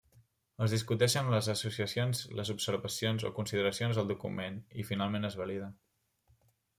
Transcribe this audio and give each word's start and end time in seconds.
Es 0.67 0.71
discuteixen 0.75 1.19
amb 1.23 1.33
les 1.33 1.49
associacions 1.53 2.21
les 2.39 2.51
observacions 2.53 3.27
o 3.29 3.33
consideracions 3.35 3.99
al 4.05 4.09
document 4.13 4.57
i 4.85 4.87
finalment 4.93 5.29
es 5.31 5.37
valida. 5.43 5.69